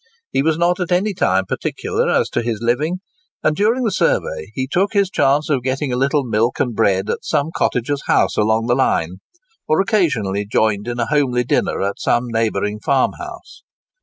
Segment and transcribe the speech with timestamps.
[0.31, 3.01] He was not at any time particular as to his living;
[3.43, 7.07] and during the survey, he took his chance of getting a little milk and bread
[7.07, 9.17] at some cottager's house along the line,
[9.67, 13.61] or occasionally joined in a homely dinner at some neighbouring farmhouse.